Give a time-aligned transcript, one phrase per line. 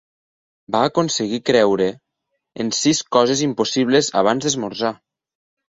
[0.75, 1.91] Va aconseguir creure
[2.65, 4.99] en sis coses impossibles abans d'esmorzar